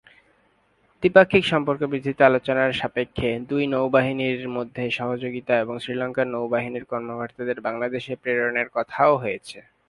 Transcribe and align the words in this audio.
দ্বিপাক্ষিক 1.03 1.43
সম্পর্ক 1.45 1.81
বৃদ্ধিতে 1.83 2.21
আলোচনার 2.25 2.77
সাপেক্ষে, 2.79 3.29
দুই 3.49 3.63
নৌবাহিনীর 3.67 4.41
মধ্যে 4.49 4.83
সহযোগিতা 4.91 5.53
এবং 5.59 5.75
শ্রীলঙ্কার 5.79 6.27
নৌবাহিনীর 6.27 6.85
কর্মকর্তাদের 6.85 7.57
বাংলাদেশে 7.61 8.13
প্রেরণের 8.23 8.67
কথাও 8.75 9.11
হয়েছে। 9.17 9.57